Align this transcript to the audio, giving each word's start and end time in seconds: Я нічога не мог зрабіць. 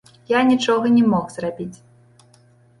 Я 0.29 0.39
нічога 0.51 0.85
не 0.95 1.03
мог 1.13 1.29
зрабіць. 1.37 1.73